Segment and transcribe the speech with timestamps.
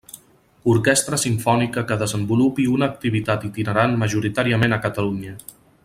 [0.71, 5.37] Orquestra simfònica que desenvolupi una activitat itinerant majoritàriament a Catalunya.